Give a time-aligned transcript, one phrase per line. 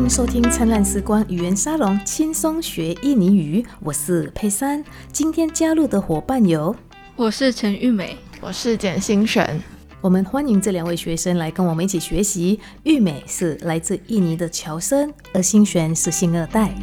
[0.00, 3.64] 迎收听灿烂时光语言沙龙，轻松学印尼语。
[3.80, 6.74] 我是佩珊，今天加入的伙伴有，
[7.16, 9.60] 我是陈玉美，我是简心璇。
[10.00, 12.58] 我们欢迎这两位学生来跟我们一起学习。
[12.84, 16.74] 玉美是来自印尼的侨生，而心璇是新二代。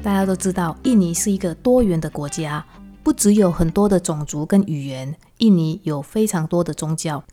[0.00, 2.64] 大家都知道，印尼是一个多元的国家，
[3.02, 7.24] 不只有很多的种族跟语言，印尼有非常多的宗教。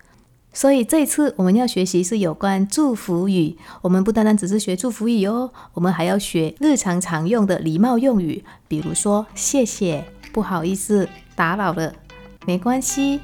[0.56, 3.58] 所以这一次我们要学习是有关祝福语。
[3.82, 11.94] 我们不单单只是学祝福语哦，我们还要学日常常用的礼貌用语，比如说谢谢、不好意思、打扰了、
[12.48, 13.20] 没关系。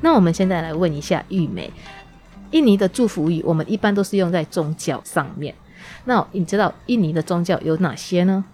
[0.00, 1.72] 那我们现在来问一下玉美，
[2.52, 5.52] 印尼的祝福语我们一般都是用在宗教上面。
[6.04, 8.44] 那你知道印尼的宗教有哪些呢？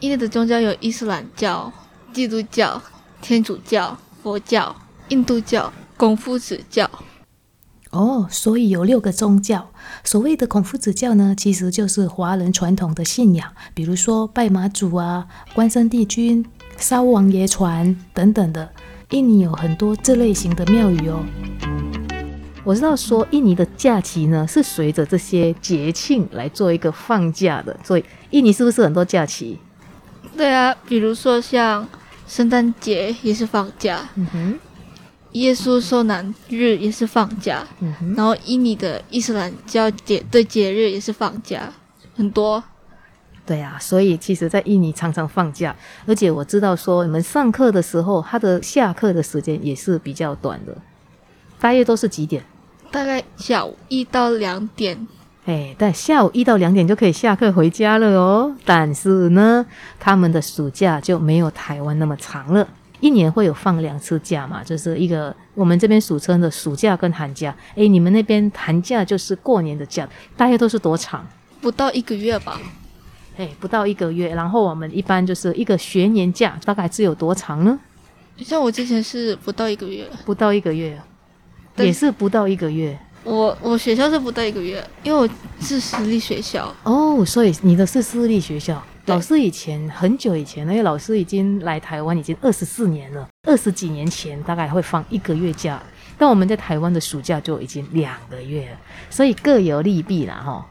[0.00, 1.72] 印尼的宗教有伊斯兰教、
[2.12, 2.82] 基督教、
[3.22, 4.76] 天主教、佛教。
[5.08, 6.90] 印度教、孔夫子教，
[7.90, 9.70] 哦，所以有六个宗教。
[10.04, 16.44] 所谓的孔夫子教呢，其实就是华人传统的信仰，比如说拜马祖啊、关圣帝君、
[16.76, 18.70] 烧王爷船等等的。
[19.10, 21.24] 印尼有很多这类型的庙宇哦。
[22.62, 29.58] 我知道说印尼的假期呢是随着这些节庆来做一个放假的，所以印尼是不是很多假期？
[30.36, 31.88] 对啊，比如说像
[32.26, 34.06] 圣诞节也是放假。
[34.16, 34.58] 嗯哼。
[35.32, 37.66] 耶稣受难日也是放假，
[38.16, 41.72] 然后印尼的伊斯兰教节的节日也是放假，
[42.16, 42.62] 很多。
[43.44, 45.74] 对啊，所以其实，在印尼常常放假，
[46.06, 50.76] 而且我知道说，你们上课的时候，他的下课的时间也是比较短的，
[51.58, 52.44] 大约都是几点？
[52.90, 55.06] 大概下午一到两点。
[55.46, 58.54] 哎，但下午一到两点就可以下课回家了哦。
[58.66, 59.64] 但是呢，
[59.98, 62.68] 他们的暑假就没有台湾那么长了。
[63.00, 67.54] 一年会有放两次假嘛，就是一个我们这边俗称的暑假跟寒假。
[67.76, 71.26] 诶，你们那边寒假就是过年的假，大约都是多长？
[71.60, 72.60] 不到一个月吧。
[73.36, 74.34] 诶，不到一个月。
[74.34, 77.78] 然后我们一般就是一个学年假，大概是有多长呢？
[78.38, 80.04] 像我之前是不到一个月。
[80.24, 81.00] 不到一个月，
[81.76, 82.98] 也是不到一个月。
[83.24, 85.28] 我我学校是不到一个月，因为我
[85.60, 86.74] 是私立学校。
[86.84, 88.82] 哦，所以你的是私立学校。
[89.08, 95.82] 老师以前很久以前，那些老师已经来台湾已经二十四年了，二十几年前大概会放一个月假，
[96.18, 98.76] 但我们在台湾的暑假就已经两个月了，
[99.08, 100.66] 所以各有利弊啦，哈。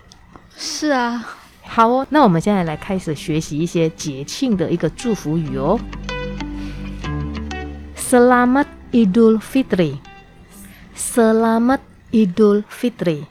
[0.56, 1.26] 是啊，
[1.64, 5.80] 好哦，那我们现在来开始学习一些节庆的一个祝福语哦。
[7.98, 11.80] Selamat Idul Fitri，Selamat
[12.12, 13.26] Idul Fitri，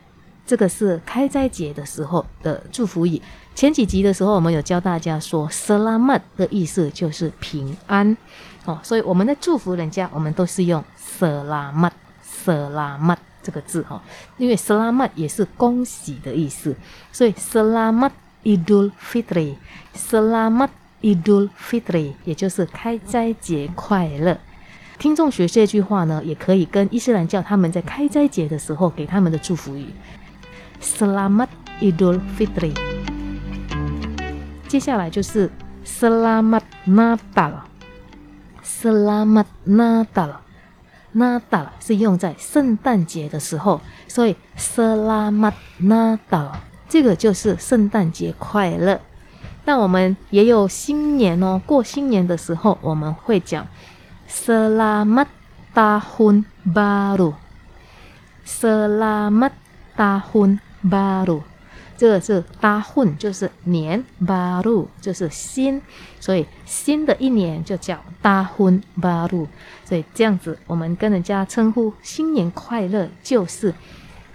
[0.46, 3.20] 这个是开斋节的时候的祝福语。
[3.54, 8.16] 前几集的时候，我们有教大家说 “selamat” 的意思就是平安
[8.64, 10.84] 哦，所以我们在祝福人家，我们都是用
[11.18, 14.02] “selamat”“selamat” 这个字哈，
[14.36, 16.76] 因为 “selamat” 也是恭喜的意思，
[17.10, 18.12] 所以 “selamat
[18.44, 20.68] Idul Fitri”“selamat
[21.00, 24.38] Idul Fitri” 也就是开斋节快乐。
[24.98, 29.88] 听众学这句话呢，也可以跟伊斯兰教他们在开斋节的时候给他们的祝福语
[30.80, 31.48] ：“selamat
[31.80, 32.74] Idul Fitri”。
[34.68, 35.48] 接下来就是
[35.84, 46.50] Selamat Natal，Selamat Natal，Natal 是用在圣诞节的时候，所以 Selamat Natal
[46.88, 49.00] 这个就是圣诞节快乐。
[49.64, 53.66] 那我们也有新年哦，过新年的时候我们会讲
[54.28, 55.28] Selamat
[55.74, 59.52] Tahun Baru，Selamat
[59.96, 60.58] Tahun
[60.88, 61.42] Baru。
[61.98, 65.80] 这个是大混，就是年，baru，就是新，
[66.20, 69.48] 所以新的一年就叫大混巴路。
[69.82, 73.72] 所以这样子，我们跟人家称呼新年快乐，就是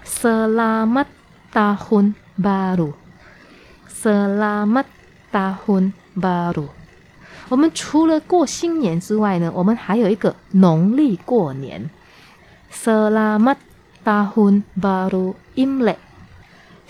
[0.03, 1.05] Selamat
[1.53, 4.85] Tahun Baru，Selamat
[5.31, 6.69] Tahun Baru。
[7.49, 11.91] 我们除了过新年之外呢，我们还有一个农历过年
[12.73, 13.57] ，Selamat
[14.03, 15.97] Tahun Baru Imlek。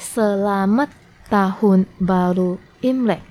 [0.01, 0.89] Selamat
[1.29, 3.21] tahun baru Imlek。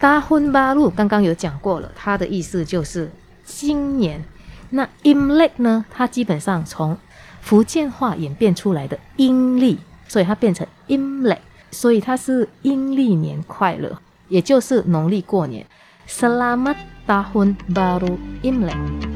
[0.00, 3.12] tahun baru 刚刚有讲过了，它的意思就是
[3.44, 4.24] 新年。
[4.70, 5.84] 那 Imlek 呢？
[5.90, 6.96] 它基本上从
[7.40, 9.78] 福建话演变出来的阴历，
[10.08, 11.38] 所以它变成 Imlek，
[11.70, 15.66] 所以它是阴历年快乐，也就是农历过年。
[16.08, 16.76] Selamat
[17.06, 19.15] tahun baru Imlek。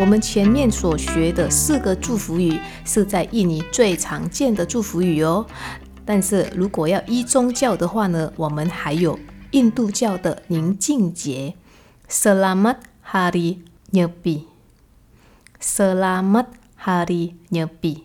[0.00, 5.44] 我们前面所学的四个祝福语是在印尼最常见的祝福语哦。
[6.06, 9.18] 但是如果要依宗教的话呢，我们还有
[9.50, 11.54] 印度教的宁静节
[12.08, 12.76] ，Selamat
[13.06, 13.58] Hari
[13.92, 14.44] Nyepi。
[15.60, 16.46] Selamat
[16.82, 18.04] Hari Nyepi，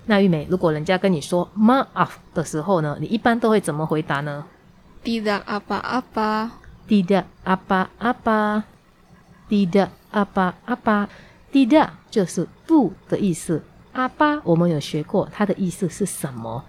[0.07, 4.47] 那玉梅，如果人家跟你说 Maaf 的时候呢，你一般都会怎么回答呢
[5.05, 9.89] ？Tidak apa-apa，Tidak apa-apa，Tidak
[11.57, 13.63] 滴答就是不的意思。
[13.93, 16.63] 阿巴，我们有学过，它的意思是什么？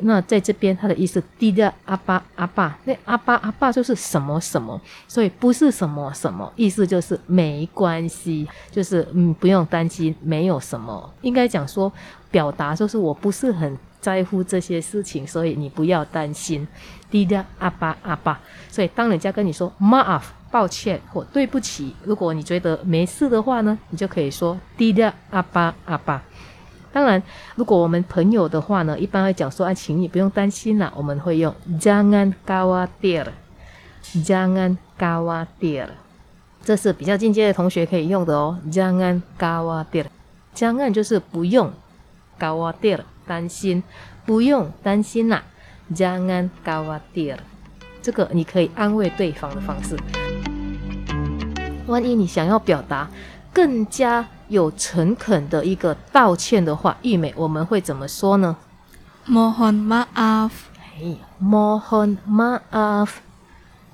[0.00, 11.90] 那在这边，它的意思，滴答阿巴阿爸，那阿巴阿爸就是什么什么，所以不是什么什么，意思就是没关系，就是嗯不用担心，没有什么，应该讲说
[12.30, 16.68] 表达就是我不是很在乎这些事情，所以你不要担心，
[17.10, 18.38] 滴答阿巴阿爸。
[18.68, 20.24] 所以当人家跟你说 maaf
[20.54, 26.22] 抱歉或对不起，如果你觉得没事的话呢，你就可以说滴的阿巴阿巴。
[26.92, 27.20] 当然，
[27.56, 35.88] 如果我们朋友的话呢，一般会讲说：“啊，请你不用担心啦。”我们会用 “jangan khawatir”，“jangan khawatir”，
[36.62, 38.56] 这是比较进阶的同学可以用的哦。
[38.70, 41.72] “jangan khawatir”，“jangan” 就是不用
[42.38, 43.82] ，“khawatir” 担心，
[44.24, 45.42] 不用担心啦。
[45.92, 47.38] “jangan khawatir”，
[48.00, 49.98] 这个你可以安慰对方的方式。
[51.86, 53.08] 万一你想要表达
[53.52, 54.26] 更加。
[54.48, 58.54] 有诚恳的一个道歉的话，玉美我们会怎么说呢
[59.26, 62.18] ？Mohon maaf，哎，Mohon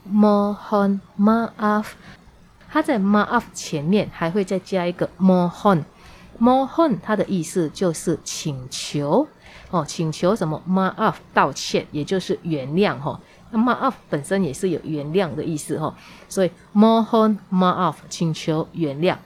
[0.05, 1.85] maaf，Mohon maaf，
[2.69, 9.29] 它在 maaf 前面还会再加一个 Mohon，Mohon 它的意思就是请求
[9.71, 13.21] 哦，请求什么？maaf 道歉，也就是原谅哈。
[13.51, 15.95] 那 maaf 本身也是有原谅的意思哈，
[16.29, 19.17] 所以 Mohon maaf 请求原谅。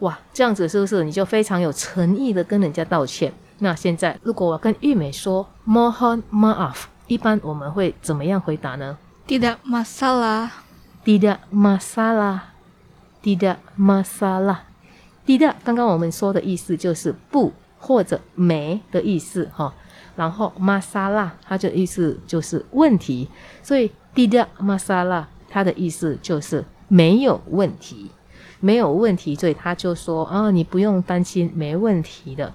[0.00, 3.32] 哇，这样子是不是你就非常有诚意的跟人家道歉？
[3.58, 15.54] 那现在如果我跟玉美说 “mohon maaf”，一般我们会怎么样回答呢？Tidak masalah，Tidak masalah，Tidak masalah，Tidak。
[15.64, 19.72] 刚刚我们说的意思就是不或者没的意思哈，
[20.16, 23.28] 然后 masalah 它的意思就是问题，
[23.62, 28.10] 所以 Tidak masalah 它的意思就是没有问题。
[28.58, 32.50] 没有问题，所以他就说啊，你不用担心，没问题的。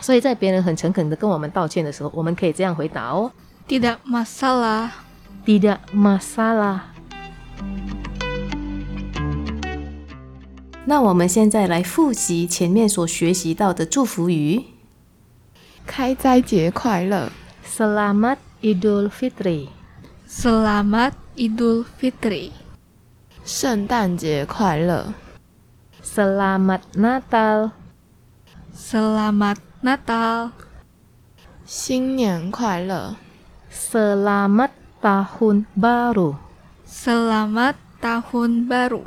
[0.00, 3.30] 所以在别人很诚恳的跟我们道歉的时候，我们可以这样回答哦
[3.68, 6.80] ：Tidak masalah，Tidak masalah。
[10.86, 14.64] 那我们现在来复习前面所学习到的祝福语：
[15.85, 17.29] 开斋节快乐，
[17.65, 22.51] Selamat Idul Fitri，Selamat Idul Fitri，
[23.43, 25.13] 圣诞节快乐。
[26.03, 27.71] Selamat Natal.
[28.75, 30.51] Selamat Natal.
[31.65, 33.15] 新年快乐。
[33.71, 36.35] Selamat Tahun Baru.
[36.85, 39.05] Selamat Tahun Baru.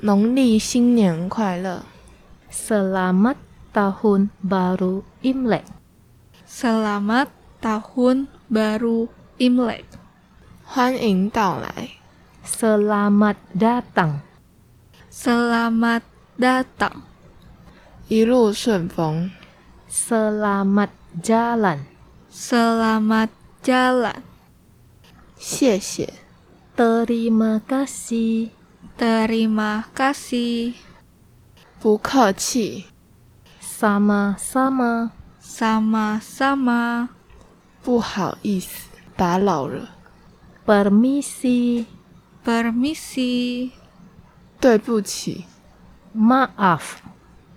[0.00, 1.82] 农历新年快乐。
[2.50, 3.36] Selamat
[3.72, 5.64] Tahun Baru Imlek.
[6.46, 7.28] Selamat
[7.60, 9.84] Tahun Baru Imlek，
[10.64, 11.90] 欢迎到来。
[12.44, 16.02] Selamat datang。Selamat
[16.38, 17.02] datang。
[18.08, 19.30] 一路顺风。
[19.88, 20.90] Selamat
[21.22, 23.28] jalan。Selamat
[23.62, 24.22] jalan。
[25.38, 26.12] 谢谢。
[26.76, 30.74] Terima kasih。Terima kasih。
[31.80, 32.86] 不客气。
[33.60, 35.10] Sama-sama。
[35.47, 37.07] Sama-sama。
[37.81, 39.89] 不好意思，打扰了。
[40.65, 41.85] Permisi。
[42.43, 43.71] Permisi。
[44.59, 45.45] 对不起。
[46.13, 46.97] Maaf。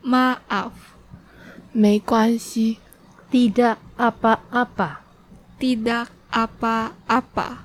[0.04, 0.70] Maaf。
[1.72, 2.78] 没关系。
[3.30, 5.00] Tidak apa-apa。
[5.58, 7.56] Tidak apa-apa。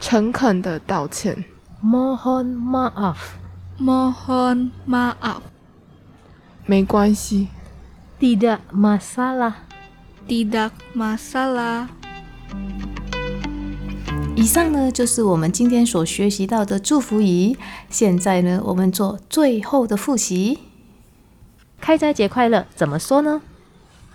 [0.00, 1.44] 诚恳的道歉。
[1.82, 3.38] Mohon maaf。
[3.78, 5.42] Mohon maaf。
[6.66, 7.48] 没关系。
[8.20, 9.54] Tidak masalah。
[10.28, 11.88] Tidak masalah。
[14.36, 17.56] 以上呢就是我们今天所学习到的祝福语。
[17.88, 20.58] 现在呢，我们做最后的复习。
[21.80, 23.40] 开斋节快乐，怎么说呢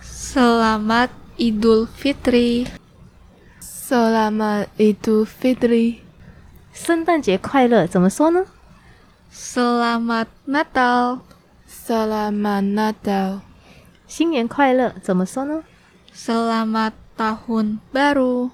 [0.04, 2.68] ？Selamat Idul Fitri。
[3.60, 5.96] Selamat Idul Fitri。
[6.72, 8.46] 圣诞节快乐，怎么说呢
[9.34, 11.22] ？Selamat Natal。
[11.68, 13.40] Selamat Natal。
[14.08, 15.64] 新年快乐，怎么说呢
[16.14, 18.52] ？Selamat Tahun Baru。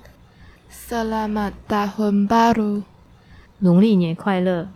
[0.71, 2.83] Selamat Tahun Baru。
[3.59, 4.69] 农历年快乐。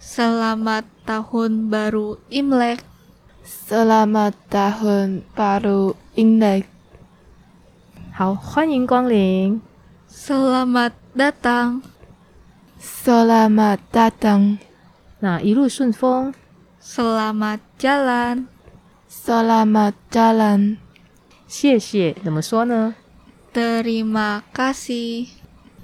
[0.00, 2.80] Selamat Tahun Baru Imlek.
[3.44, 6.64] Selamat Tahun Baru Imlek.
[8.12, 9.60] 好，欢迎光临。
[10.08, 11.82] Selamat datang.
[12.78, 14.58] Selamat datang.
[15.20, 16.34] 那一路顺风。
[16.80, 18.46] Selamat jalan.
[19.14, 20.78] Selamat jalan.
[21.46, 22.96] 谢谢，怎么说呢
[23.54, 25.28] ？Terima kasih.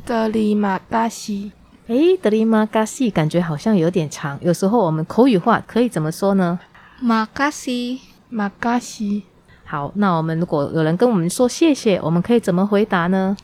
[0.04, 1.52] Terima kasih.
[1.86, 4.38] 哎，Terima kasih 感觉好像有点长。
[4.42, 6.58] 有时候我们口语化可以怎么说呢
[7.02, 8.00] Makasih.
[8.32, 9.22] Makasih.
[9.64, 13.36] 好，那我们如果有人跟我们说谢谢，我们可以怎么回答呢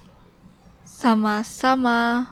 [1.01, 2.27] Sama-sama.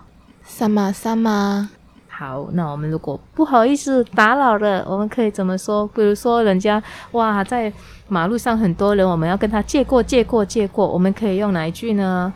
[2.17, 5.85] 好，那我们如果不好意思打扰了，我们可以怎么说？
[5.89, 6.81] 比如说人家
[7.11, 7.73] 哇，在
[8.07, 12.33] 马路上很多人，我们要跟他借过、借过、借过，我们可以用哪一句呢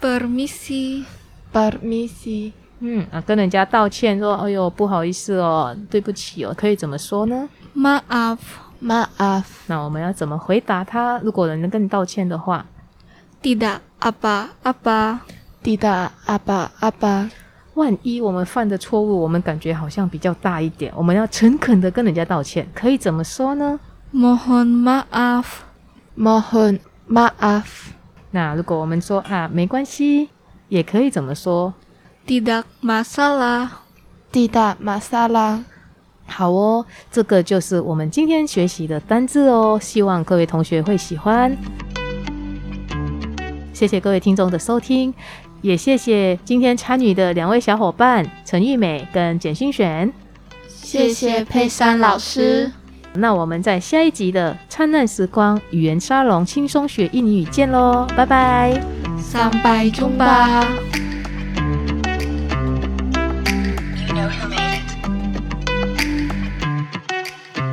[0.00, 1.04] ？Permisi.
[1.52, 2.50] Permisi.
[2.80, 8.38] 嗯啊，跟人家道歉说，哎呦，不好意思哦，对不起哦，可以怎么说呢？Maaf.
[8.82, 9.44] Maaf.
[9.68, 11.20] 那我们要怎么回答他？
[11.22, 12.66] 如果人能跟你道歉的话
[13.40, 15.20] ，Tidak apa-apa.
[15.62, 17.43] Tidak apa-apa.
[17.74, 23.78] 万一我们犯的错误，我们感觉好像比较大一点，我们要诚恳的跟人家道歉，可以怎么说呢
[24.12, 25.44] ？Mohon maaf.
[26.16, 26.78] Mohon
[27.08, 27.64] maaf.
[28.30, 30.28] 那如果我们说啊，没关系，
[30.68, 31.74] 也可以怎么说
[32.26, 33.68] ？Tidak masalah.
[34.32, 35.64] Tidak masalah.
[36.26, 41.56] 好哦，这个就是我们今天学习的单字哦，希望各位同学会喜欢。
[43.74, 45.12] 谢谢各位听众的收听，
[45.60, 50.10] 也谢谢今天参与的两位小伙伴陈玉美跟简心璇。
[50.68, 52.70] 谢谢佩珊老师。
[53.14, 58.80] 那我们在下一集的灿烂时光语言沙龙轻松学印尼语见喽，拜拜。
[59.20, 60.93] Sampai jumpa.